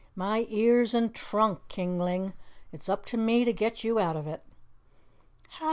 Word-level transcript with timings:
My 0.15 0.47
ears 0.49 0.95
and 0.95 1.13
trunk, 1.13 1.59
Kingling, 1.67 2.33
it's 2.71 2.89
up 2.89 3.05
to 3.05 3.17
me 3.17 3.45
to 3.45 3.53
get 3.53 3.83
you 3.83 3.99
out 3.99 4.15
of 4.15 4.25
it." 4.25 4.43
"How?" 5.49 5.59